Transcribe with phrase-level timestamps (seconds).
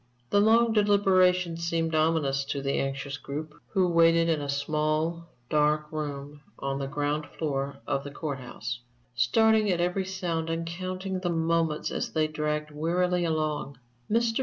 [0.31, 5.91] The long deliberation seemed ominous to the anxious group who waited in a small, dark
[5.91, 8.79] room on the ground floor of the court house,
[9.13, 13.77] starting at every sound and counting the moments as they dragged wearily along.
[14.09, 14.39] Mr.